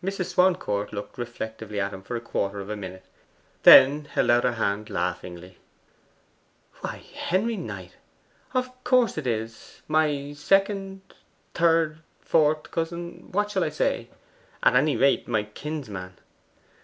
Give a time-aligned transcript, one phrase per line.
[0.00, 0.26] Mrs.
[0.26, 3.02] Swancourt looked reflectively at him for a quarter of a minute,
[3.64, 5.58] then held out her hand laughingly:
[6.82, 7.96] 'Why, Henry Knight
[8.54, 9.82] of course it is!
[9.88, 11.00] My second
[11.52, 14.06] third fourth cousin what shall I say?
[14.62, 16.16] At any rate, my kinsman.